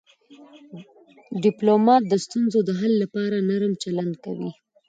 ډيپلومات 1.43 2.03
د 2.07 2.13
ستونزو 2.25 2.59
د 2.67 2.71
حل 2.79 2.93
لپاره 3.03 3.37
نرم 3.49 3.73
چلند 3.83 4.13
کوي. 4.23 4.51